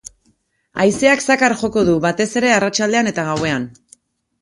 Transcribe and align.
Haizeak 0.83 1.21
zakar 1.27 1.55
joko 1.65 1.85
du, 1.91 1.99
batez 2.09 2.29
ere 2.43 2.53
arratsaldean 2.57 3.15
eta 3.15 3.31
gauean. 3.33 3.73